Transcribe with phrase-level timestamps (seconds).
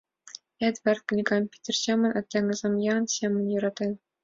[0.67, 3.91] Эдвард книгам Питер семын, а теҥызым Ян семын йӧратен.